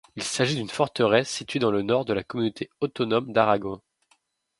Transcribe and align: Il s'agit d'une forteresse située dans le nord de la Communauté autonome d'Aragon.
Il 0.15 0.23
s'agit 0.23 0.55
d'une 0.55 0.67
forteresse 0.67 1.29
située 1.29 1.59
dans 1.59 1.69
le 1.69 1.83
nord 1.83 2.05
de 2.05 2.13
la 2.13 2.23
Communauté 2.23 2.71
autonome 2.79 3.31
d'Aragon. 3.31 3.81